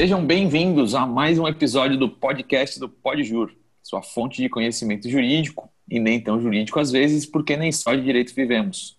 [0.00, 3.50] Sejam bem-vindos a mais um episódio do podcast do Podjur,
[3.82, 8.02] sua fonte de conhecimento jurídico e nem tão jurídico às vezes, porque nem só de
[8.02, 8.96] direito vivemos.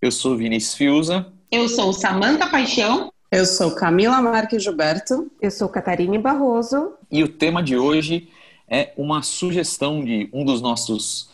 [0.00, 1.26] Eu sou Vinícius Fiuza.
[1.50, 3.12] Eu sou Samanta Paixão.
[3.32, 5.28] Eu sou Camila Marques Gilberto.
[5.42, 6.92] Eu sou Catarine Barroso.
[7.10, 8.28] E o tema de hoje
[8.68, 11.30] é uma sugestão de um dos nossos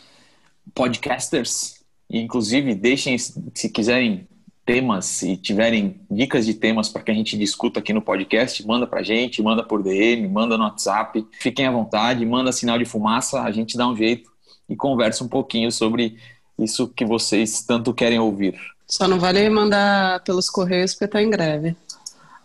[0.73, 1.75] podcasters.
[2.09, 4.27] E, inclusive, deixem, se quiserem
[4.65, 8.85] temas, se tiverem dicas de temas para que a gente discuta aqui no podcast, manda
[8.85, 11.25] para a gente, manda por DM, manda no WhatsApp.
[11.39, 14.29] Fiquem à vontade, manda sinal de fumaça, a gente dá um jeito
[14.69, 16.17] e conversa um pouquinho sobre
[16.57, 18.55] isso que vocês tanto querem ouvir.
[18.87, 21.75] Só não vale mandar pelos correios porque está em greve.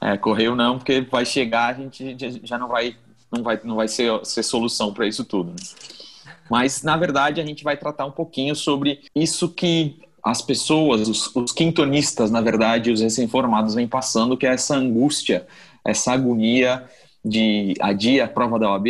[0.00, 2.96] É, correio não, porque vai chegar, a gente já não vai,
[3.32, 5.50] não vai, não vai ser, ser solução para isso tudo.
[5.50, 5.56] Né?
[6.50, 11.36] Mas, na verdade, a gente vai tratar um pouquinho sobre isso que as pessoas, os,
[11.36, 15.46] os quintonistas, na verdade, os recém-formados vêm passando, que é essa angústia,
[15.84, 16.84] essa agonia
[17.24, 18.88] de adia a prova da OAB,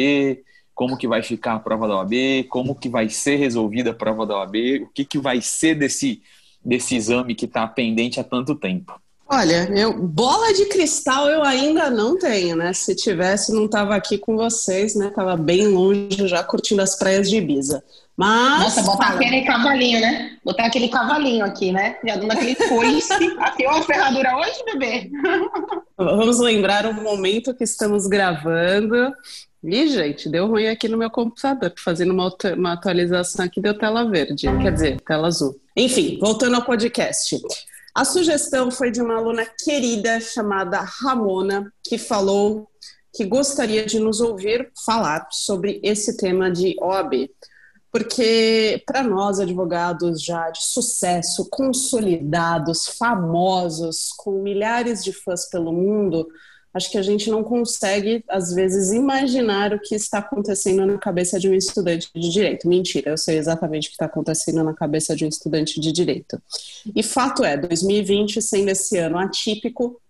[0.74, 4.24] como que vai ficar a prova da OAB, como que vai ser resolvida a prova
[4.24, 6.22] da OAB, o que, que vai ser desse,
[6.64, 8.98] desse exame que está pendente há tanto tempo.
[9.28, 12.72] Olha, eu, bola de cristal eu ainda não tenho, né?
[12.72, 15.10] Se tivesse, não estava aqui com vocês, né?
[15.10, 17.82] Tava bem longe já curtindo as praias de Ibiza.
[18.16, 18.60] Mas.
[18.60, 20.36] Nossa, botar aquele cavalinho, né?
[20.44, 21.96] Botar aquele cavalinho aqui, né?
[22.06, 23.12] Já dando aquele coice.
[23.66, 25.10] ó, a ferradura hoje, bebê.
[25.98, 29.12] Vamos lembrar o momento que estamos gravando.
[29.62, 34.08] Ih, gente, deu ruim aqui no meu computador, fazendo uma, uma atualização aqui, deu tela
[34.08, 35.60] verde, quer dizer, tela azul.
[35.76, 37.42] Enfim, voltando ao podcast.
[37.96, 42.68] A sugestão foi de uma aluna querida chamada Ramona, que falou
[43.10, 47.30] que gostaria de nos ouvir falar sobre esse tema de OAB
[47.90, 56.28] porque para nós advogados já de sucesso, consolidados, famosos, com milhares de fãs pelo mundo,
[56.76, 61.40] acho que a gente não consegue às vezes imaginar o que está acontecendo na cabeça
[61.40, 62.68] de um estudante de direito.
[62.68, 66.40] Mentira, eu sei exatamente o que está acontecendo na cabeça de um estudante de direito.
[66.94, 70.00] E fato é, 2020 sendo esse ano atípico,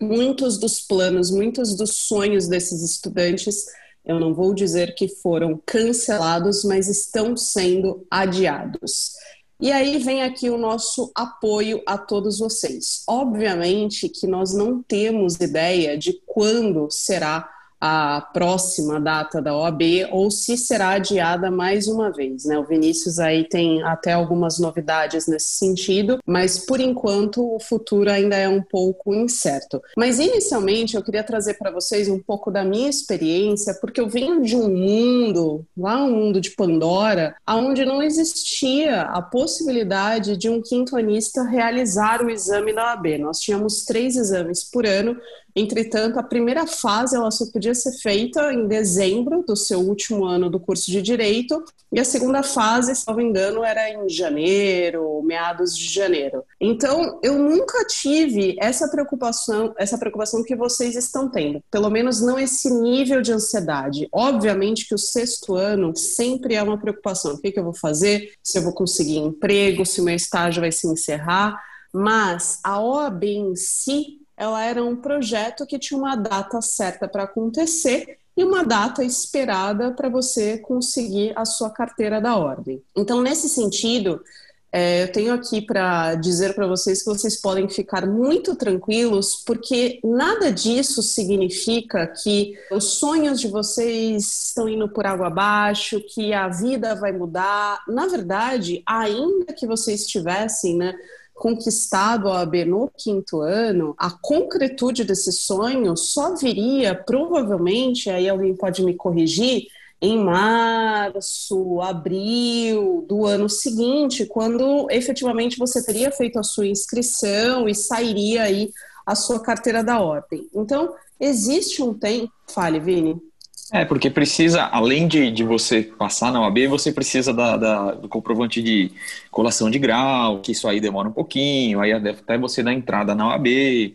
[0.00, 3.66] muitos dos planos, muitos dos sonhos desses estudantes
[4.08, 9.12] eu não vou dizer que foram cancelados, mas estão sendo adiados.
[9.60, 13.02] E aí vem aqui o nosso apoio a todos vocês.
[13.08, 20.30] Obviamente que nós não temos ideia de quando será a próxima data da OAB ou
[20.30, 22.44] se será adiada mais uma vez.
[22.44, 22.58] Né?
[22.58, 28.36] O Vinícius aí tem até algumas novidades nesse sentido, mas por enquanto o futuro ainda
[28.36, 29.80] é um pouco incerto.
[29.96, 34.42] Mas inicialmente eu queria trazer para vocês um pouco da minha experiência, porque eu venho
[34.42, 40.60] de um mundo, lá um mundo de Pandora, onde não existia a possibilidade de um
[40.60, 43.18] quintonista realizar o exame da OAB.
[43.18, 45.16] Nós tínhamos três exames por ano
[45.58, 50.48] Entretanto, a primeira fase ela só podia ser feita em dezembro do seu último ano
[50.48, 55.76] do curso de direito, e a segunda fase, se não engano, era em janeiro, meados
[55.76, 56.44] de janeiro.
[56.60, 62.38] Então, eu nunca tive essa preocupação, essa preocupação que vocês estão tendo, pelo menos não
[62.38, 64.06] esse nível de ansiedade.
[64.12, 67.34] Obviamente que o sexto ano sempre é uma preocupação.
[67.34, 68.32] O que, que eu vou fazer?
[68.42, 71.60] Se eu vou conseguir emprego, se o meu estágio vai se encerrar.
[71.92, 77.24] Mas a OAB em si ela era um projeto que tinha uma data certa para
[77.24, 82.80] acontecer e uma data esperada para você conseguir a sua carteira da ordem.
[82.96, 84.22] Então, nesse sentido,
[84.70, 89.98] é, eu tenho aqui para dizer para vocês que vocês podem ficar muito tranquilos, porque
[90.04, 96.48] nada disso significa que os sonhos de vocês estão indo por água abaixo, que a
[96.48, 97.82] vida vai mudar.
[97.88, 100.94] Na verdade, ainda que vocês estivessem, né?
[101.38, 108.54] Conquistado a OAB no quinto ano, a concretude desse sonho só viria provavelmente, aí alguém
[108.54, 109.68] pode me corrigir,
[110.00, 117.74] em março, abril do ano seguinte, quando efetivamente você teria feito a sua inscrição e
[117.74, 118.70] sairia aí
[119.04, 120.48] a sua carteira da ordem.
[120.54, 122.32] Então, existe um tempo.
[122.46, 123.27] Fale, Vini.
[123.70, 128.08] É, porque precisa, além de, de você passar na OAB, você precisa da, da, do
[128.08, 128.90] comprovante de
[129.30, 133.28] colação de grau, que isso aí demora um pouquinho, aí até você dar entrada na
[133.28, 133.46] OAB,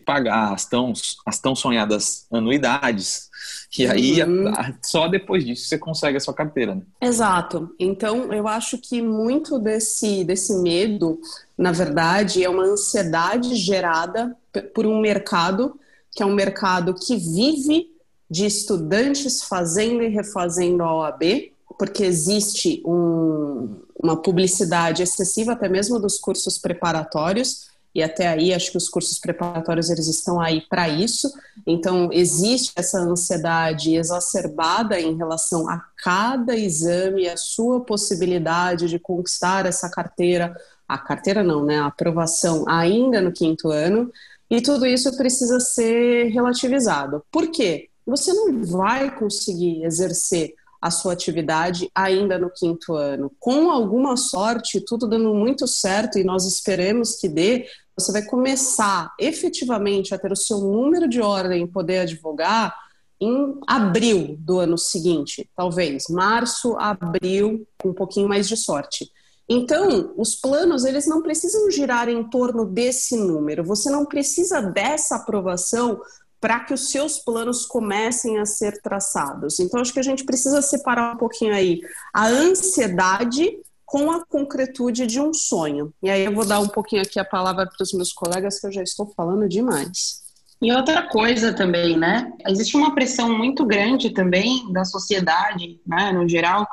[0.06, 0.92] pagar as tão,
[1.26, 3.28] as tão sonhadas anuidades.
[3.76, 4.52] E aí, uhum.
[4.80, 6.76] só depois disso você consegue a sua carteira.
[6.76, 6.82] Né?
[7.00, 7.74] Exato.
[7.76, 11.18] Então, eu acho que muito desse, desse medo,
[11.58, 14.36] na verdade, é uma ansiedade gerada
[14.72, 15.78] por um mercado,
[16.12, 17.93] que é um mercado que vive
[18.34, 26.00] de estudantes fazendo e refazendo a OAB, porque existe um, uma publicidade excessiva, até mesmo
[26.00, 27.68] dos cursos preparatórios.
[27.94, 31.32] e até aí acho que os cursos preparatórios eles estão aí para isso.
[31.64, 39.64] Então existe essa ansiedade exacerbada em relação a cada exame, a sua possibilidade de conquistar
[39.64, 40.56] essa carteira,
[40.88, 44.10] a carteira não, né, a aprovação ainda no quinto ano.
[44.50, 47.22] E tudo isso precisa ser relativizado.
[47.30, 47.90] Por quê?
[48.06, 53.32] Você não vai conseguir exercer a sua atividade ainda no quinto ano.
[53.40, 57.66] Com alguma sorte, tudo dando muito certo e nós esperemos que dê,
[57.96, 62.74] você vai começar efetivamente a ter o seu número de ordem e poder advogar
[63.18, 69.10] em abril do ano seguinte, talvez março, abril, com um pouquinho mais de sorte.
[69.48, 73.64] Então, os planos eles não precisam girar em torno desse número.
[73.64, 76.00] Você não precisa dessa aprovação
[76.44, 79.58] para que os seus planos comecem a ser traçados.
[79.60, 81.80] Então, acho que a gente precisa separar um pouquinho aí
[82.12, 83.50] a ansiedade
[83.86, 85.90] com a concretude de um sonho.
[86.02, 88.66] E aí eu vou dar um pouquinho aqui a palavra para os meus colegas, que
[88.66, 90.22] eu já estou falando demais.
[90.60, 92.30] E outra coisa também, né?
[92.46, 96.68] Existe uma pressão muito grande também da sociedade, né, no geral,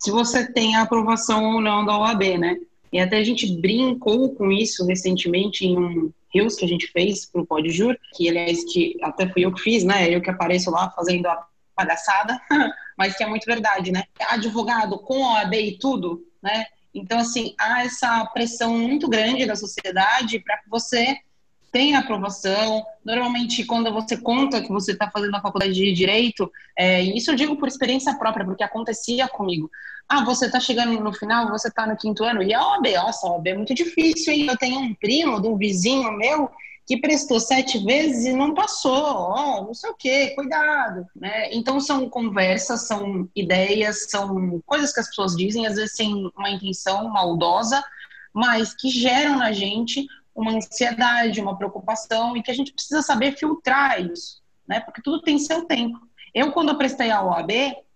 [0.00, 2.56] se você tem a aprovação ou não da OAB, né?
[2.92, 7.26] E até a gente brincou com isso recentemente em um Rios que a gente fez
[7.26, 10.08] para o Pode Jur, que aliás que até fui eu que fiz, né?
[10.08, 12.40] Eu que apareço lá fazendo a palhaçada,
[12.96, 14.04] mas que é muito verdade, né?
[14.28, 16.66] Advogado com OAB e tudo, né?
[16.94, 21.16] Então, assim, há essa pressão muito grande da sociedade para que você
[21.72, 22.84] tenha aprovação.
[23.04, 27.34] Normalmente, quando você conta que você está fazendo a faculdade de Direito, é, isso eu
[27.34, 29.70] digo por experiência própria, porque acontecia comigo.
[30.08, 33.26] Ah, você está chegando no final, você está no quinto ano, e a OAB, nossa,
[33.26, 34.46] a OAB é muito difícil, hein?
[34.48, 36.50] Eu tenho um primo de um vizinho meu
[36.86, 41.48] que prestou sete vezes e não passou, ó, oh, não sei o quê, cuidado, né?
[41.52, 46.50] Então são conversas, são ideias, são coisas que as pessoas dizem, às vezes sem uma
[46.50, 47.82] intenção maldosa,
[48.34, 53.36] mas que geram na gente uma ansiedade, uma preocupação e que a gente precisa saber
[53.36, 54.80] filtrar isso, né?
[54.80, 55.98] Porque tudo tem seu tempo.
[56.34, 57.50] Eu, quando eu prestei a OAB,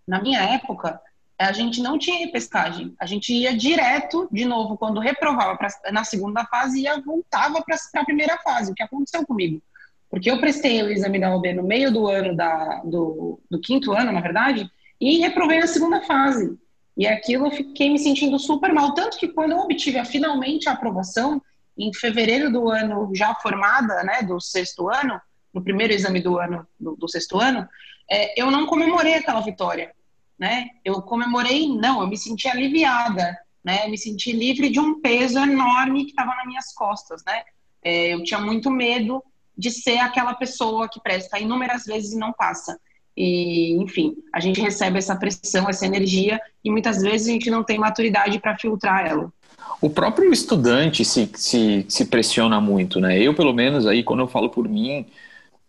[0.07, 1.01] na minha época,
[1.39, 2.95] a gente não tinha repescagem.
[2.99, 7.77] A gente ia direto, de novo, quando reprovava pra, na segunda fase, ia voltava para
[7.95, 9.61] a primeira fase, o que aconteceu comigo.
[10.09, 13.93] Porque eu prestei o exame da OB no meio do ano, da, do, do quinto
[13.93, 16.57] ano, na verdade, e reprovei na segunda fase.
[16.97, 18.95] E aquilo eu fiquei me sentindo super mal.
[18.95, 21.43] Tanto que quando eu obtive finalmente a aprovação,
[21.77, 25.21] em fevereiro do ano, já formada, né, do sexto ano,
[25.53, 27.69] no primeiro exame do ano, do, do sexto ano,
[28.11, 29.95] é, eu não comemorei aquela vitória
[30.39, 30.69] né?
[30.85, 33.89] Eu comemorei, não, eu me senti aliviada, né?
[33.89, 37.43] Me senti livre de um peso enorme que estava nas minhas costas, né?
[37.83, 39.23] É, eu tinha muito medo
[39.57, 42.79] de ser aquela pessoa que presta inúmeras vezes e não passa.
[43.17, 47.65] E, enfim, a gente recebe essa pressão, essa energia, e muitas vezes a gente não
[47.65, 49.33] tem maturidade para filtrar ela.
[49.81, 53.19] O próprio estudante se, se, se pressiona muito, né?
[53.21, 55.07] Eu, pelo menos, aí, quando eu falo por mim,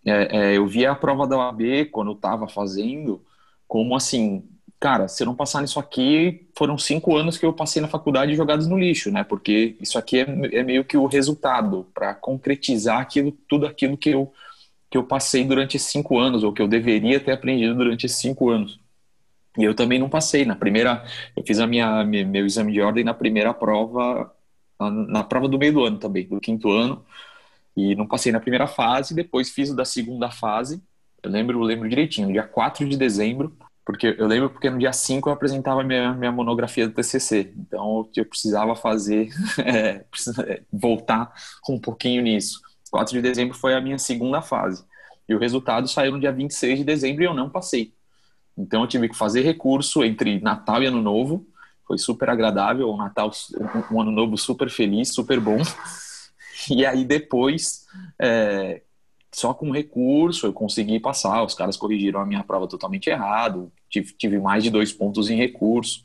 [0.06, 3.22] é, é, eu via a prova da OAB quando eu estava fazendo,
[3.68, 4.44] como assim,
[4.80, 8.36] cara, se eu não passar nisso aqui, foram cinco anos que eu passei na faculdade
[8.36, 9.24] jogados no lixo, né?
[9.24, 10.26] Porque isso aqui é,
[10.60, 14.32] é meio que o resultado para concretizar aquilo, tudo aquilo que eu,
[14.90, 18.80] que eu passei durante cinco anos, ou que eu deveria ter aprendido durante cinco anos.
[19.58, 20.46] E eu também não passei.
[20.46, 21.04] Na primeira,
[21.36, 24.32] eu fiz a minha, meu exame de ordem na primeira prova,
[24.80, 27.04] na prova do meio do ano também, do quinto ano,
[27.76, 30.82] e não passei na primeira fase, depois fiz o da segunda fase,
[31.24, 35.30] eu lembro, lembro direitinho, dia 4 de dezembro, porque eu lembro porque no dia 5
[35.30, 39.30] eu apresentava minha, minha monografia do TCC, então eu precisava fazer,
[39.66, 40.06] é,
[40.48, 41.34] é, voltar
[41.70, 42.62] um pouquinho nisso.
[42.92, 44.84] 4 de dezembro foi a minha segunda fase,
[45.28, 47.97] e o resultado saiu no dia 26 de dezembro e eu não passei.
[48.58, 51.46] Então eu tive que fazer recurso entre Natal e Ano Novo,
[51.86, 53.32] foi super agradável, um Natal,
[53.92, 55.58] um Ano Novo super feliz, super bom.
[56.70, 57.86] E aí depois,
[58.20, 58.82] é,
[59.32, 64.12] só com recurso eu consegui passar, os caras corrigiram a minha prova totalmente errado, tive,
[64.14, 66.04] tive mais de dois pontos em recurso.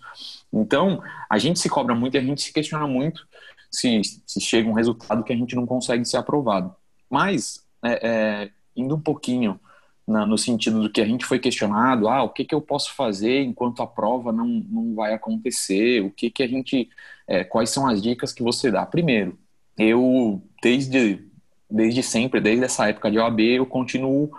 [0.52, 3.26] Então, a gente se cobra muito e a gente se questiona muito
[3.71, 6.75] se, se chega um resultado que a gente não consegue ser aprovado.
[7.11, 9.59] Mas, é, é, indo um pouquinho
[10.06, 12.94] na, no sentido do que a gente foi questionado, ah, o que, que eu posso
[12.94, 16.88] fazer enquanto a prova não, não vai acontecer, o que, que a gente,
[17.26, 18.85] é, quais são as dicas que você dá?
[18.85, 19.38] Primeiro,
[19.78, 21.25] eu, desde,
[21.71, 24.30] desde sempre, desde essa época de OAB, eu continuo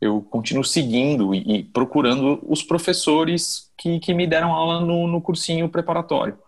[0.00, 5.20] eu continuo seguindo e, e procurando os professores que, que me deram aula no, no
[5.20, 6.38] cursinho preparatório.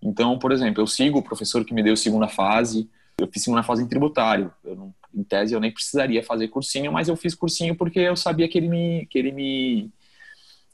[0.00, 3.62] Então, por exemplo, eu sigo o professor que me deu segunda fase, eu fiz segunda
[3.62, 4.52] fase em tributário.
[4.62, 8.48] Não, em tese, eu nem precisaria fazer cursinho, mas eu fiz cursinho porque eu sabia
[8.48, 9.90] que ele me, que ele me,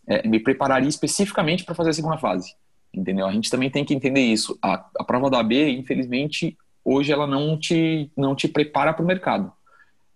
[0.06, 2.54] é, me prepararia especificamente para fazer a segunda fase.
[2.92, 3.26] Entendeu?
[3.26, 4.56] A gente também tem que entender isso.
[4.62, 9.06] A, a prova da AB, infelizmente, hoje ela não te, não te prepara para o
[9.06, 9.52] mercado.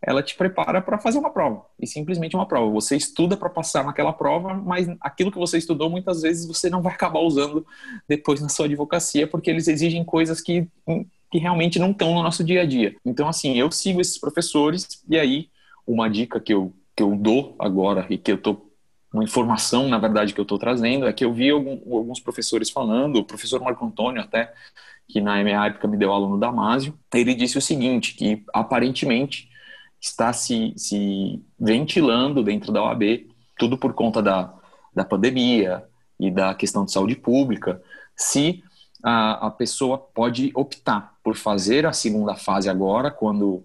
[0.00, 2.70] Ela te prepara para fazer uma prova, e simplesmente uma prova.
[2.70, 6.80] Você estuda para passar naquela prova, mas aquilo que você estudou, muitas vezes você não
[6.80, 7.66] vai acabar usando
[8.08, 10.68] depois na sua advocacia, porque eles exigem coisas que,
[11.30, 12.96] que realmente não estão no nosso dia a dia.
[13.04, 15.48] Então, assim, eu sigo esses professores, e aí,
[15.86, 18.68] uma dica que eu, que eu dou agora, e que eu estou
[19.12, 22.70] uma informação, na verdade, que eu estou trazendo é que eu vi algum, alguns professores
[22.70, 24.52] falando, o professor Marco Antônio até,
[25.08, 29.48] que na minha época me deu aula no Damásio, ele disse o seguinte, que aparentemente
[30.00, 33.26] está se, se ventilando dentro da OAB,
[33.58, 34.54] tudo por conta da,
[34.94, 35.84] da pandemia
[36.20, 37.82] e da questão de saúde pública,
[38.14, 38.62] se
[39.02, 43.62] a, a pessoa pode optar por fazer a segunda fase agora, quando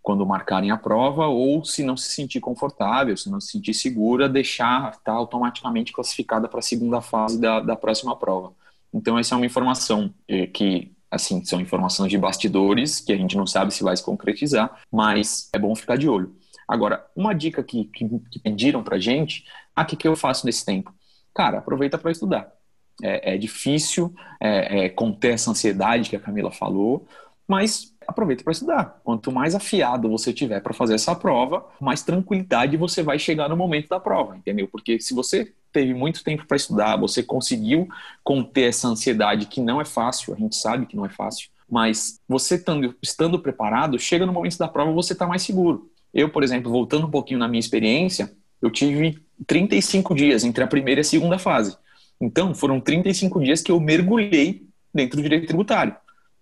[0.00, 4.28] quando marcarem a prova, ou se não se sentir confortável, se não se sentir segura,
[4.28, 8.52] deixar estar tá automaticamente classificada para a segunda fase da, da próxima prova.
[8.92, 13.36] Então, essa é uma informação eh, que, assim, são informações de bastidores que a gente
[13.36, 16.34] não sabe se vai se concretizar, mas é bom ficar de olho.
[16.66, 19.44] Agora, uma dica que, que, que pediram para gente,
[19.76, 20.92] ah, o que, que eu faço nesse tempo?
[21.32, 22.52] Cara, aproveita para estudar.
[23.02, 27.06] É, é difícil é, é, conter essa ansiedade que a Camila falou,
[27.46, 29.00] mas aproveita para estudar.
[29.04, 33.56] Quanto mais afiado você tiver para fazer essa prova, mais tranquilidade você vai chegar no
[33.56, 34.68] momento da prova, entendeu?
[34.68, 37.88] Porque se você teve muito tempo para estudar, você conseguiu
[38.22, 42.20] conter essa ansiedade que não é fácil, a gente sabe que não é fácil, mas
[42.28, 45.90] você estando, estando preparado, chega no momento da prova você está mais seguro.
[46.12, 48.30] Eu, por exemplo, voltando um pouquinho na minha experiência,
[48.60, 51.76] eu tive 35 dias entre a primeira e a segunda fase.
[52.22, 54.62] Então, foram 35 dias que eu mergulhei
[54.94, 55.96] dentro do direito tributário.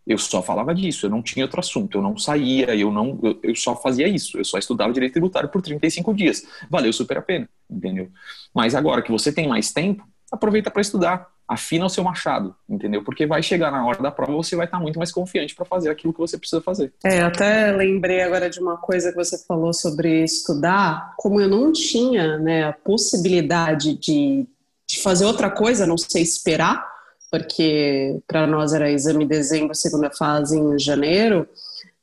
[0.06, 3.38] Eu só falava disso, eu não tinha outro assunto, eu não saía, eu não, eu,
[3.42, 6.44] eu, só fazia isso, eu só estudava direito tributário por 35 dias.
[6.68, 8.10] Valeu super a pena, entendeu?
[8.54, 13.02] Mas agora que você tem mais tempo, aproveita para estudar, afina o seu machado, entendeu?
[13.02, 15.90] Porque vai chegar na hora da prova, você vai estar muito mais confiante para fazer
[15.90, 16.92] aquilo que você precisa fazer.
[17.04, 21.72] É, até lembrei agora de uma coisa que você falou sobre estudar, como eu não
[21.72, 24.46] tinha, né, a possibilidade de,
[24.90, 26.84] de fazer outra coisa, não sei esperar,
[27.30, 31.48] porque para nós era exame de dezembro, segunda fase em janeiro,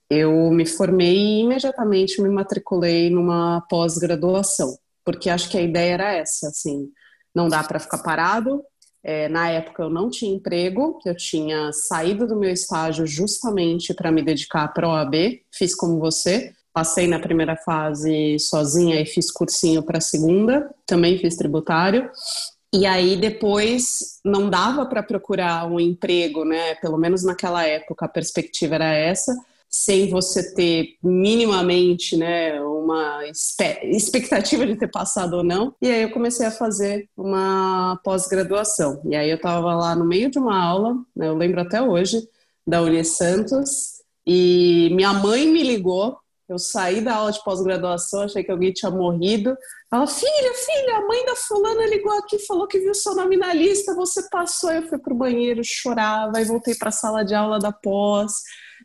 [0.10, 6.14] eu me formei e imediatamente me matriculei numa pós-graduação, porque acho que a ideia era
[6.14, 6.90] essa, assim,
[7.36, 8.64] não dá para ficar parado.
[9.04, 14.12] É, na época eu não tinha emprego, eu tinha saído do meu estágio justamente para
[14.12, 19.84] me dedicar para OAB, fiz como você, passei na primeira fase sozinha e fiz cursinho
[19.84, 22.10] para a segunda, também fiz tributário,
[22.78, 26.76] e aí depois não dava para procurar um emprego, né?
[26.76, 29.36] Pelo menos naquela época a perspectiva era essa,
[29.68, 33.22] sem você ter minimamente, né, uma
[33.84, 35.74] expectativa de ter passado ou não.
[35.82, 39.02] E aí eu comecei a fazer uma pós-graduação.
[39.06, 42.22] E aí eu estava lá no meio de uma aula, né, eu lembro até hoje,
[42.66, 46.18] da Unisantos, e minha mãe me ligou
[46.50, 49.56] eu saí da aula de pós-graduação, achei que alguém tinha morrido.
[49.92, 53.54] Ela, filha, filha, a mãe da fulana ligou aqui, falou que viu seu nome na
[53.54, 54.72] lista, você passou.
[54.72, 58.32] Eu fui pro banheiro, chorava, e voltei para a sala de aula da pós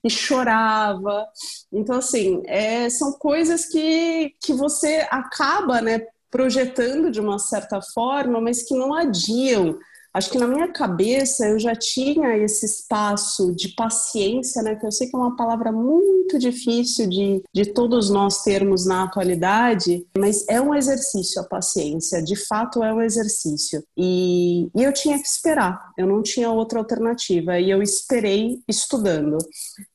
[0.04, 1.26] e chorava.
[1.72, 6.00] Então, assim, é, são coisas que, que você acaba né,
[6.30, 9.78] projetando de uma certa forma, mas que não adiam
[10.14, 14.76] Acho que na minha cabeça eu já tinha esse espaço de paciência, né?
[14.76, 19.04] Que eu sei que é uma palavra muito difícil de, de todos nós termos na
[19.04, 23.82] atualidade, mas é um exercício a paciência, de fato é um exercício.
[23.96, 29.38] E, e eu tinha que esperar, eu não tinha outra alternativa, e eu esperei estudando.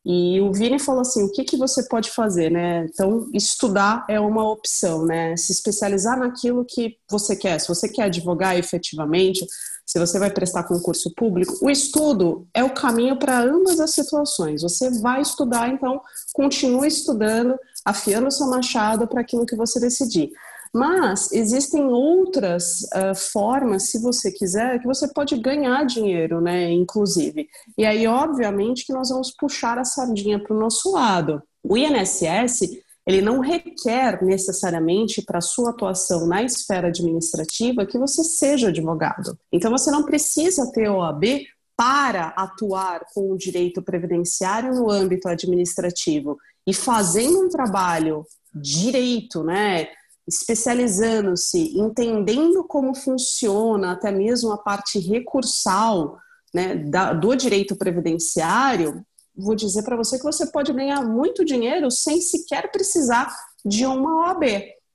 [0.06, 2.86] E o Vini falou assim: o que, que você pode fazer, né?
[2.86, 5.36] Então, estudar é uma opção, né?
[5.38, 7.60] Se especializar naquilo que você quer.
[7.60, 9.46] Se você quer advogar efetivamente,
[9.88, 14.62] se você vai prestar concurso público, o estudo é o caminho para ambas as situações.
[14.62, 16.02] Você vai estudar, então
[16.34, 20.30] continue estudando, afiando seu machado para aquilo que você decidir.
[20.74, 26.70] Mas existem outras uh, formas, se você quiser, que você pode ganhar dinheiro, né?
[26.70, 27.48] Inclusive.
[27.78, 31.42] E aí, obviamente, que nós vamos puxar a sardinha para o nosso lado.
[31.64, 32.78] O INSS
[33.08, 39.40] ele não requer necessariamente para sua atuação na esfera administrativa que você seja advogado.
[39.50, 41.24] Então você não precisa ter OAB
[41.78, 46.38] para atuar com o direito previdenciário no âmbito administrativo
[46.68, 49.88] e fazendo um trabalho direito, né,
[50.28, 56.18] especializando-se, entendendo como funciona até mesmo a parte recursal
[56.54, 59.02] né, da, do direito previdenciário,
[59.38, 63.32] vou dizer para você que você pode ganhar muito dinheiro sem sequer precisar
[63.64, 64.44] de uma OAB.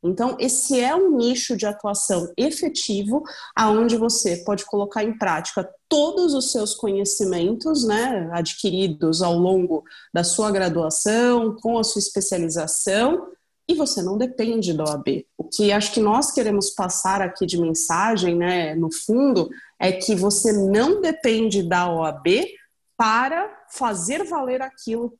[0.04, 3.22] Então, esse é um nicho de atuação efetivo,
[3.54, 10.24] aonde você pode colocar em prática todos os seus conhecimentos, né, adquiridos ao longo da
[10.24, 13.28] sua graduação, com a sua especialização,
[13.68, 15.24] e você não depende da OAB.
[15.38, 20.16] O que acho que nós queremos passar aqui de mensagem, né, no fundo, é que
[20.16, 22.26] você não depende da OAB
[23.02, 25.12] para fazer valer aquilo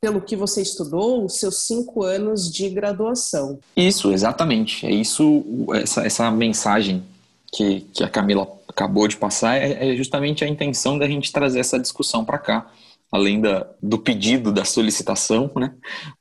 [0.00, 3.58] pelo que você estudou, os seus cinco anos de graduação.
[3.76, 4.86] Isso, exatamente.
[4.86, 5.44] É isso,
[5.74, 7.04] essa, essa mensagem
[7.52, 11.60] que, que a Camila acabou de passar é, é justamente a intenção da gente trazer
[11.60, 12.70] essa discussão para cá,
[13.12, 15.74] além da, do pedido, da solicitação, né,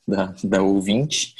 [0.05, 1.35] da, da ouvinte.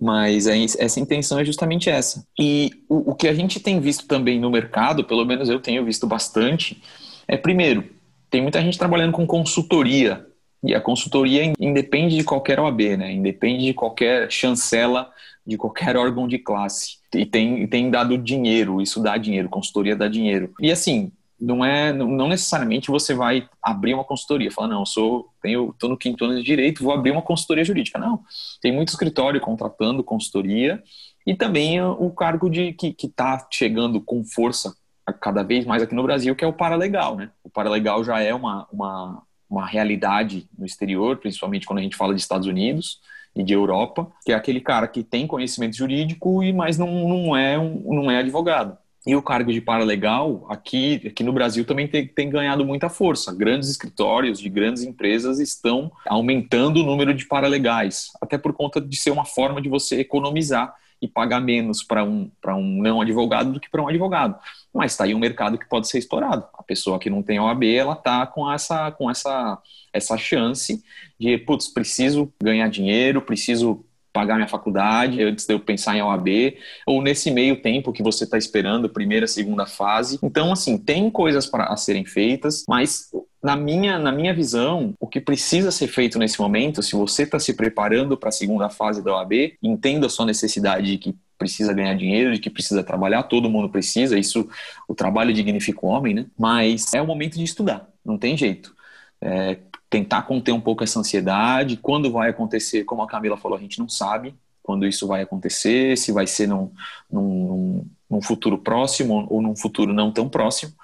[0.00, 2.24] Mas é, essa intenção é justamente essa.
[2.38, 5.84] E o, o que a gente tem visto também no mercado, pelo menos eu tenho
[5.84, 6.80] visto bastante,
[7.26, 7.97] é primeiro,
[8.30, 10.26] tem muita gente trabalhando com consultoria
[10.62, 13.12] e a consultoria independe de qualquer OAB, né?
[13.12, 15.10] Independe de qualquer chancela
[15.46, 16.98] de qualquer órgão de classe.
[17.14, 20.52] E tem, tem dado dinheiro, isso dá dinheiro, consultoria dá dinheiro.
[20.60, 25.28] E assim, não é não necessariamente você vai abrir uma consultoria, falar não, eu sou
[25.40, 27.98] tenho tô no quinto ano de direito, vou abrir uma consultoria jurídica.
[27.98, 28.20] Não,
[28.60, 30.82] tem muito escritório contratando consultoria
[31.24, 34.74] e também o cargo de que está chegando com força
[35.12, 37.30] cada vez mais aqui no Brasil, que é o paralegal, né?
[37.42, 42.14] O paralegal já é uma, uma uma realidade no exterior, principalmente quando a gente fala
[42.14, 43.00] de Estados Unidos
[43.34, 47.36] e de Europa, que é aquele cara que tem conhecimento jurídico e mas não, não
[47.36, 48.76] é um, não é advogado.
[49.06, 53.34] E o cargo de paralegal aqui, aqui no Brasil também tem, tem ganhado muita força.
[53.34, 58.96] Grandes escritórios de grandes empresas estão aumentando o número de paralegais, até por conta de
[58.96, 63.60] ser uma forma de você economizar e pagar menos para um, um não advogado do
[63.60, 64.38] que para um advogado.
[64.72, 66.46] Mas está aí um mercado que pode ser explorado.
[66.54, 69.58] A pessoa que não tem OAB, ela está com, essa, com essa,
[69.92, 70.82] essa chance
[71.18, 76.56] de, putz, preciso ganhar dinheiro, preciso pagar minha faculdade antes de eu pensar em OAB,
[76.86, 80.18] ou nesse meio tempo que você está esperando, primeira, segunda fase.
[80.22, 83.10] Então, assim, tem coisas para serem feitas, mas
[83.42, 87.38] na minha, na minha visão, o que precisa ser feito nesse momento, se você está
[87.38, 91.72] se preparando para a segunda fase da OAB, entenda a sua necessidade de que precisa
[91.72, 94.48] ganhar dinheiro, de que precisa trabalhar, todo mundo precisa, isso,
[94.88, 96.26] o trabalho dignifica o homem, né?
[96.36, 98.74] Mas é o momento de estudar, não tem jeito.
[99.20, 99.58] É,
[99.90, 103.78] tentar conter um pouco essa ansiedade, quando vai acontecer, como a Camila falou, a gente
[103.78, 106.70] não sabe quando isso vai acontecer, se vai ser num,
[107.10, 110.74] num, num futuro próximo ou num futuro não tão próximo,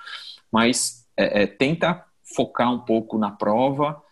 [0.50, 2.02] mas é, é, tenta
[2.34, 4.02] focar um pouco na prova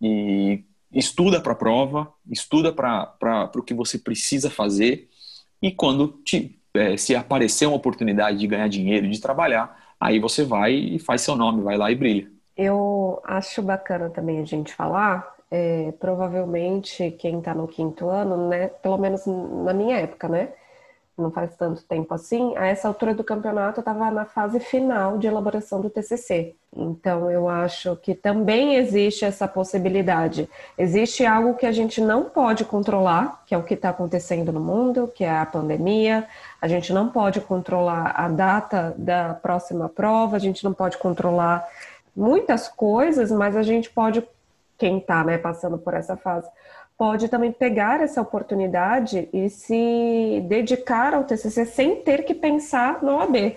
[0.00, 5.08] e estuda para a prova, estuda para o que você precisa fazer.
[5.60, 10.44] E quando te, é, se aparecer uma oportunidade de ganhar dinheiro, de trabalhar, aí você
[10.44, 12.35] vai e faz seu nome, vai lá e brilha.
[12.56, 18.68] Eu acho bacana também a gente falar, é, provavelmente quem está no quinto ano, né,
[18.68, 20.52] pelo menos na minha época, né,
[21.16, 25.16] não faz tanto tempo assim, a essa altura do campeonato eu estava na fase final
[25.16, 26.54] de elaboração do TCC.
[26.76, 30.46] Então eu acho que também existe essa possibilidade.
[30.76, 34.60] Existe algo que a gente não pode controlar, que é o que está acontecendo no
[34.60, 36.26] mundo, que é a pandemia.
[36.60, 41.66] A gente não pode controlar a data da próxima prova, a gente não pode controlar
[42.16, 44.26] muitas coisas, mas a gente pode,
[44.78, 46.48] quem está né, passando por essa fase,
[46.96, 53.16] pode também pegar essa oportunidade e se dedicar ao TCC sem ter que pensar no
[53.16, 53.56] OAB.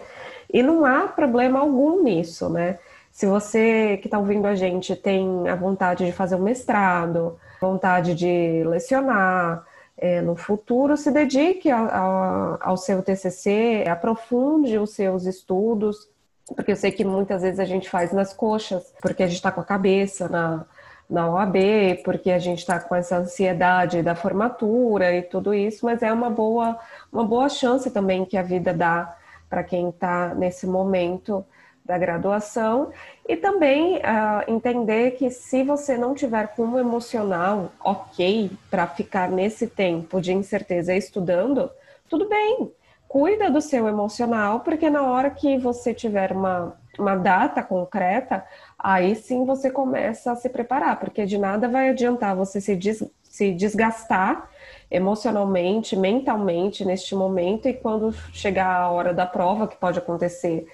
[0.52, 2.80] E não há problema algum nisso, né?
[3.12, 8.14] Se você que está ouvindo a gente tem a vontade de fazer um mestrado, vontade
[8.14, 9.66] de lecionar,
[9.98, 16.08] é, no futuro se dedique a, a, ao seu TCC, aprofunde os seus estudos,
[16.56, 19.52] porque eu sei que muitas vezes a gente faz nas coxas, porque a gente está
[19.52, 20.66] com a cabeça na,
[21.10, 21.56] na OAB,
[22.04, 26.30] porque a gente está com essa ansiedade da formatura e tudo isso, mas é uma
[26.30, 26.78] boa,
[27.12, 29.16] uma boa chance também que a vida dá
[29.50, 31.44] para quem está nesse momento
[31.84, 32.92] da graduação.
[33.28, 39.30] E também uh, entender que se você não tiver com um emocional ok para ficar
[39.30, 41.70] nesse tempo de incerteza estudando,
[42.08, 42.72] tudo bem,
[43.10, 48.46] cuida do seu emocional, porque na hora que você tiver uma, uma data concreta,
[48.78, 53.04] aí sim você começa a se preparar, porque de nada vai adiantar você se, des,
[53.24, 54.48] se desgastar
[54.92, 60.68] emocionalmente, mentalmente neste momento, e quando chegar a hora da prova, que pode acontecer,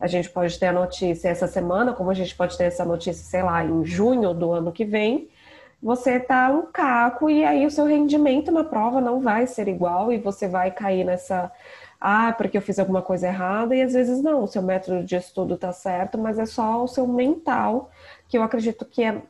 [0.00, 3.22] a gente pode ter a notícia essa semana, como a gente pode ter essa notícia,
[3.22, 5.28] sei lá, em junho do ano que vem,
[5.82, 10.12] você tá um caco e aí o seu rendimento na prova não vai ser igual
[10.12, 11.50] e você vai cair nessa
[12.02, 15.16] ah, porque eu fiz alguma coisa errada, e às vezes não, o seu método de
[15.16, 17.90] estudo está certo, mas é só o seu mental,
[18.28, 19.22] que eu acredito que é.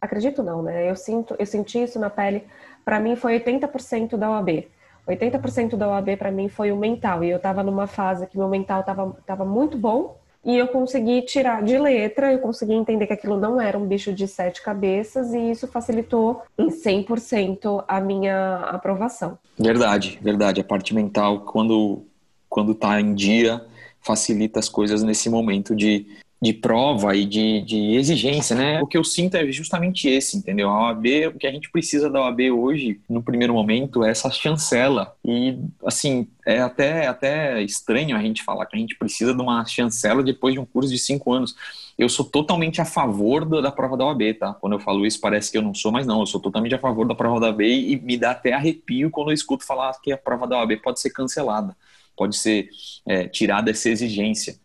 [0.00, 0.90] Acredito não, né?
[0.90, 2.44] Eu sinto, eu senti isso na pele,
[2.84, 4.68] para mim foi 80% da OAB.
[5.06, 7.24] 80% da OAB para mim foi o mental.
[7.24, 10.18] E eu estava numa fase que meu mental estava tava muito bom.
[10.44, 14.12] E eu consegui tirar de letra, eu consegui entender que aquilo não era um bicho
[14.12, 19.38] de sete cabeças, e isso facilitou em 100% a minha aprovação.
[19.56, 20.60] Verdade, verdade.
[20.60, 22.04] A parte mental, quando,
[22.48, 23.64] quando tá em dia,
[24.00, 26.06] facilita as coisas nesse momento de
[26.42, 28.82] de prova e de, de, exigência, né?
[28.82, 30.68] O que eu sinto é justamente esse, entendeu?
[30.68, 34.28] A OAB, o que a gente precisa da OAB hoje, no primeiro momento, é essa
[34.28, 35.14] chancela.
[35.24, 39.64] E, assim, é até, até estranho a gente falar que a gente precisa de uma
[39.64, 41.54] chancela depois de um curso de cinco anos.
[41.96, 44.52] Eu sou totalmente a favor da, da prova da OAB, tá?
[44.54, 46.78] Quando eu falo isso, parece que eu não sou, mas não, eu sou totalmente a
[46.78, 50.10] favor da prova da OAB e me dá até arrepio quando eu escuto falar que
[50.10, 51.76] a prova da OAB pode ser cancelada,
[52.16, 52.68] pode ser
[53.06, 54.60] é, tirada essa exigência.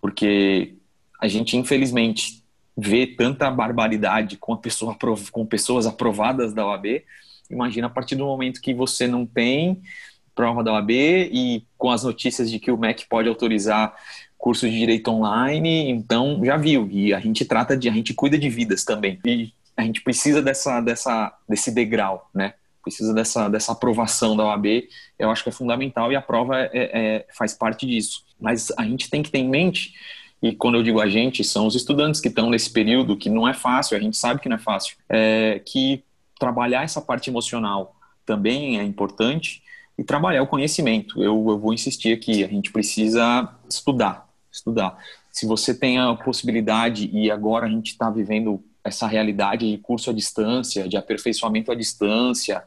[0.00, 0.74] Porque
[1.20, 2.42] a gente infelizmente
[2.76, 4.96] vê tanta barbaridade com, pessoa,
[5.30, 7.02] com pessoas aprovadas da OAB.
[7.50, 9.82] Imagina a partir do momento que você não tem
[10.34, 13.94] prova da OAB e com as notícias de que o MEC pode autorizar
[14.38, 16.88] curso de direito online, então já viu.
[16.90, 19.20] E a gente trata de, a gente cuida de vidas também.
[19.26, 22.54] E a gente precisa dessa, dessa, desse degrau, né?
[22.82, 24.88] Precisa dessa, dessa aprovação da OAB.
[25.18, 28.24] Eu acho que é fundamental e a prova é, é, faz parte disso.
[28.40, 29.92] Mas a gente tem que ter em mente
[30.42, 33.46] e quando eu digo a gente, são os estudantes que estão nesse período que não
[33.46, 36.02] é fácil, a gente sabe que não é fácil, é, que
[36.38, 39.62] trabalhar essa parte emocional também é importante
[39.98, 41.22] e trabalhar o conhecimento.
[41.22, 44.96] Eu, eu vou insistir aqui, a gente precisa estudar, estudar.
[45.30, 50.08] Se você tem a possibilidade, e agora a gente está vivendo essa realidade de curso
[50.08, 52.64] à distância, de aperfeiçoamento à distância,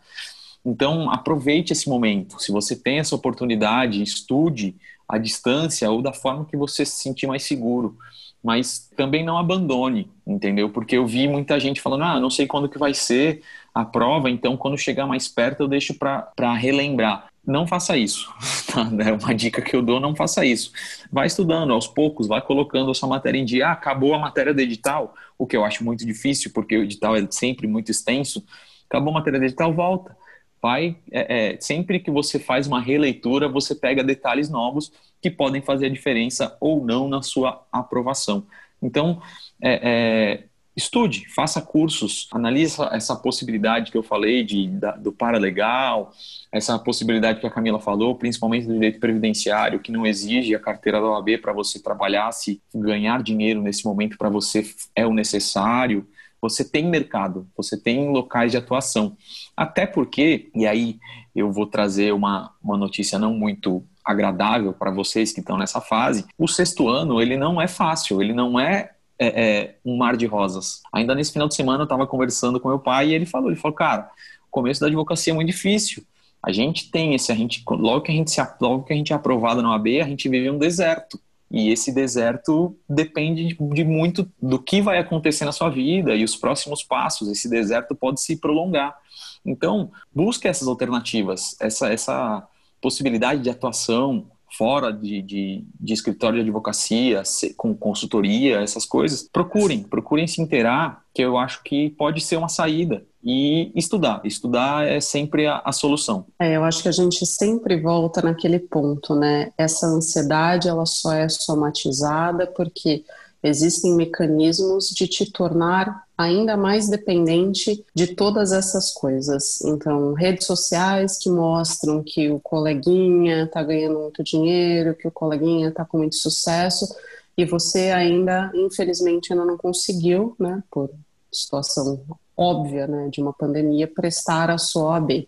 [0.64, 2.42] então aproveite esse momento.
[2.42, 4.76] Se você tem essa oportunidade, estude,
[5.08, 7.98] à distância ou da forma que você se sentir mais seguro.
[8.44, 10.70] Mas também não abandone, entendeu?
[10.70, 13.42] Porque eu vi muita gente falando, ah, não sei quando que vai ser
[13.74, 17.28] a prova, então quando chegar mais perto eu deixo para relembrar.
[17.46, 18.34] Não faça isso,
[18.72, 18.90] tá?
[19.06, 20.72] É uma dica que eu dou, não faça isso.
[21.12, 23.68] Vai estudando aos poucos, vai colocando a sua matéria em dia.
[23.68, 27.16] Ah, acabou a matéria do edital, o que eu acho muito difícil, porque o edital
[27.16, 28.44] é sempre muito extenso.
[28.90, 30.16] Acabou a matéria do edital, volta
[30.64, 35.62] vai é, é, sempre que você faz uma releitura, você pega detalhes novos que podem
[35.62, 38.48] fazer a diferença ou não na sua aprovação.
[38.82, 39.22] Então,
[39.62, 40.44] é, é
[40.76, 46.12] estude, faça cursos, analise essa possibilidade que eu falei de, da, do paralegal,
[46.52, 51.00] essa possibilidade que a Camila falou, principalmente do direito previdenciário, que não exige a carteira
[51.00, 56.08] da OAB para você trabalhar, se ganhar dinheiro nesse momento para você é o necessário
[56.44, 59.16] você tem mercado, você tem locais de atuação.
[59.56, 61.00] Até porque, e aí
[61.34, 66.26] eu vou trazer uma, uma notícia não muito agradável para vocês que estão nessa fase,
[66.38, 70.26] o sexto ano ele não é fácil, ele não é, é, é um mar de
[70.26, 70.82] rosas.
[70.92, 73.60] Ainda nesse final de semana eu estava conversando com meu pai e ele falou, ele
[73.60, 74.10] falou, cara,
[74.48, 76.04] o começo da advocacia é muito difícil.
[76.46, 79.14] A gente tem esse, a gente, logo que a gente se logo que a gente
[79.14, 81.18] é aprovado na OAB, a gente vive um deserto.
[81.54, 86.36] E esse deserto depende de muito do que vai acontecer na sua vida e os
[86.36, 87.30] próximos passos.
[87.30, 88.98] Esse deserto pode se prolongar.
[89.46, 92.48] Então, busque essas alternativas, essa, essa
[92.82, 97.24] possibilidade de atuação fora de, de, de escritório de advocacia,
[97.58, 99.24] com consultoria, essas coisas.
[99.24, 104.22] Procurem, procurem se inteirar, que eu acho que pode ser uma saída e estudar.
[104.24, 106.26] Estudar é sempre a, a, solução.
[106.40, 109.52] É, eu acho que a gente sempre volta naquele ponto, né?
[109.58, 113.04] Essa ansiedade, ela só é somatizada porque
[113.42, 119.62] existem mecanismos de te tornar ainda mais dependente de todas essas coisas.
[119.62, 125.70] Então, redes sociais que mostram que o coleguinha está ganhando muito dinheiro, que o coleguinha
[125.70, 126.96] está com muito sucesso,
[127.38, 130.90] e você ainda, infelizmente, ainda não conseguiu, né, por
[131.32, 132.02] situação
[132.38, 135.28] óbvia, né, de uma pandemia, prestar a sua OAB.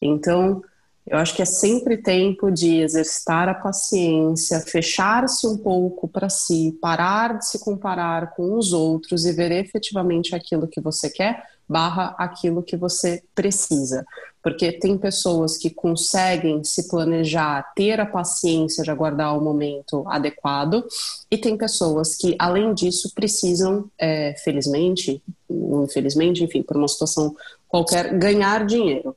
[0.00, 0.62] Então,
[1.10, 6.78] eu acho que é sempre tempo de exercitar a paciência, fechar-se um pouco para si,
[6.80, 12.14] parar de se comparar com os outros e ver efetivamente aquilo que você quer, barra
[12.16, 14.06] aquilo que você precisa.
[14.40, 20.84] Porque tem pessoas que conseguem se planejar, ter a paciência de aguardar o momento adequado,
[21.28, 25.20] e tem pessoas que, além disso, precisam, é, felizmente,
[25.50, 27.34] infelizmente, enfim, por uma situação
[27.68, 29.12] qualquer, ganhar dinheiro.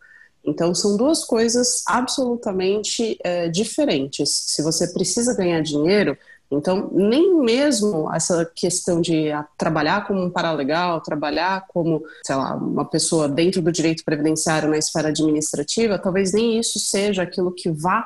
[0.45, 4.29] Então, são duas coisas absolutamente é, diferentes.
[4.29, 6.17] Se você precisa ganhar dinheiro,
[6.51, 12.55] então, nem mesmo essa questão de ah, trabalhar como um paralegal, trabalhar como, sei lá,
[12.55, 17.71] uma pessoa dentro do direito previdenciário na esfera administrativa, talvez nem isso seja aquilo que
[17.71, 18.05] vá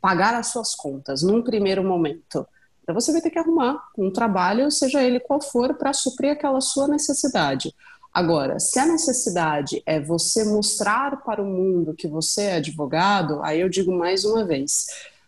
[0.00, 2.46] pagar as suas contas num primeiro momento.
[2.82, 6.60] Então, você vai ter que arrumar um trabalho, seja ele qual for, para suprir aquela
[6.60, 7.74] sua necessidade.
[8.18, 13.60] Agora, se a necessidade é você mostrar para o mundo que você é advogado, aí
[13.60, 14.86] eu digo mais uma vez: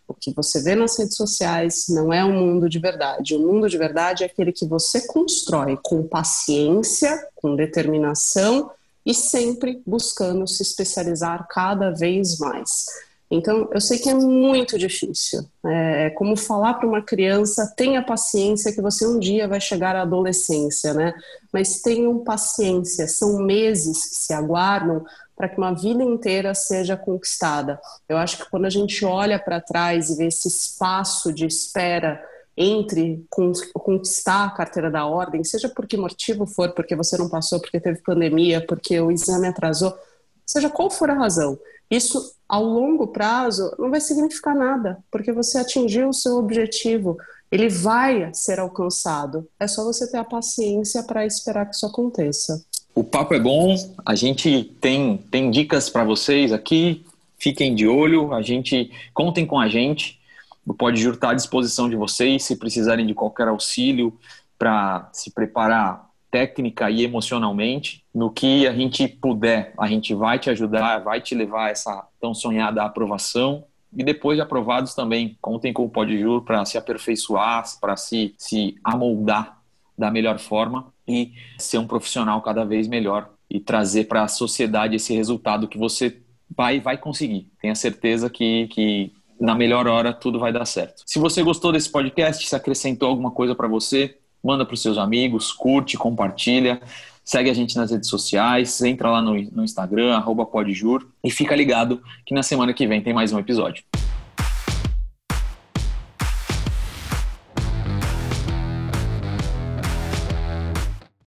[0.08, 3.36] o que você vê nas redes sociais não é um mundo de verdade.
[3.36, 8.72] O mundo de verdade é aquele que você constrói com paciência, com determinação
[9.06, 12.86] e sempre buscando se especializar cada vez mais.
[13.30, 15.46] Então, eu sei que é muito difícil.
[15.64, 19.94] É, é como falar para uma criança: tenha paciência, que você um dia vai chegar
[19.94, 21.14] à adolescência, né?
[21.52, 25.04] Mas tenham paciência, são meses que se aguardam
[25.36, 27.80] para que uma vida inteira seja conquistada.
[28.08, 32.22] Eu acho que quando a gente olha para trás e vê esse espaço de espera
[32.56, 33.24] entre
[33.72, 37.80] conquistar a carteira da ordem, seja por que motivo for, porque você não passou, porque
[37.80, 39.96] teve pandemia, porque o exame atrasou,
[40.44, 41.58] seja qual for a razão,
[41.90, 47.16] isso ao longo prazo não vai significar nada, porque você atingiu o seu objetivo,
[47.50, 49.48] ele vai ser alcançado.
[49.58, 52.64] É só você ter a paciência para esperar que isso aconteça.
[52.92, 57.06] O papo é bom, a gente tem, tem dicas para vocês aqui,
[57.38, 60.18] fiquem de olho, a gente contem com a gente.
[60.66, 64.12] O Pode Jur está à disposição de vocês, se precisarem de qualquer auxílio
[64.58, 68.04] para se preparar técnica e emocionalmente.
[68.14, 72.08] No que a gente puder, a gente vai te ajudar, vai te levar a essa
[72.20, 73.64] tão sonhada aprovação.
[73.96, 78.76] E depois de aprovados também, contem com o Podjur para se aperfeiçoar, para se, se
[78.84, 79.58] amoldar
[79.98, 84.96] da melhor forma e ser um profissional cada vez melhor e trazer para a sociedade
[84.96, 86.22] esse resultado que você
[86.56, 87.50] vai vai conseguir.
[87.60, 91.02] Tenha certeza que, que na melhor hora tudo vai dar certo.
[91.06, 94.98] Se você gostou desse podcast, se acrescentou alguma coisa para você, manda para os seus
[94.98, 96.80] amigos, curte, compartilha,
[97.24, 101.54] segue a gente nas redes sociais, entra lá no, no Instagram, arroba podjur, e fica
[101.54, 103.84] ligado que na semana que vem tem mais um episódio.